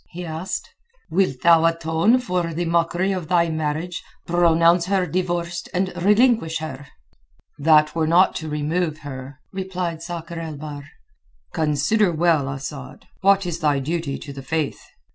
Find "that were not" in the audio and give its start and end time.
7.59-8.33